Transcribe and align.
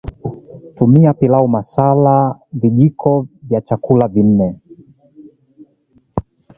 TumiaPilau 0.75 1.47
masala 1.57 2.15
Vijiko 2.59 3.13
vya 3.47 3.61
chakula 3.67 4.05
nne 4.27 4.47